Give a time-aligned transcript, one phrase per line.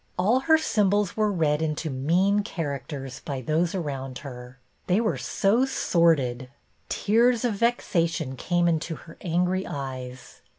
[0.17, 5.63] All her symbols were read into mean characters by those around her; they were so
[5.63, 6.49] sordid.
[6.89, 10.41] Tears of vexation came into her angry eyes.